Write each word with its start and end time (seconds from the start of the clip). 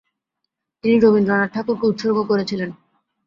তিনি 0.83 0.95
রবীন্দ্রনাথ 0.97 1.49
ঠাকুরকে 1.53 1.85
উৎসর্গ 1.87 2.17
করেছিলেন। 2.23 2.69